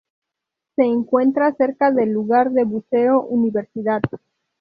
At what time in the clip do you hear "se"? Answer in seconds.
0.77-0.83